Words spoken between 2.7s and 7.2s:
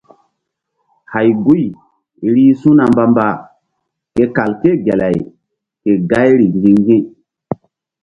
mbamba ke kal ké gelay ke gayri ŋgi̧-ŋgi̧.